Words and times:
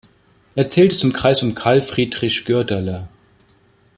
Er 0.55 0.67
zählte 0.67 0.97
zum 0.97 1.13
Kreis 1.13 1.43
um 1.43 1.53
Carl 1.53 1.79
Friedrich 1.83 2.45
Goerdeler. 2.45 3.07